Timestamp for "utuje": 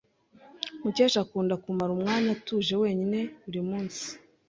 2.35-2.73